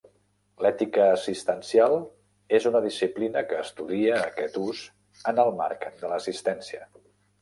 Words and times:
L'ètica 0.65 1.03
assistencial 1.17 1.93
és 2.59 2.65
una 2.71 2.81
disciplina 2.85 3.43
que 3.51 3.59
estudia 3.67 4.17
aquest 4.23 4.59
ús 4.65 4.81
en 5.33 5.43
el 5.45 5.53
marc 5.61 5.87
de 6.01 6.11
l'assistència. 6.15 6.83